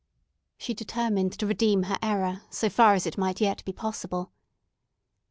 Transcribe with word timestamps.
She 0.57 0.73
determined 0.73 1.33
to 1.33 1.45
redeem 1.45 1.83
her 1.83 1.99
error 2.01 2.41
so 2.49 2.69
far 2.69 2.95
as 2.95 3.05
it 3.05 3.19
might 3.19 3.39
yet 3.39 3.63
be 3.65 3.71
possible. 3.71 4.31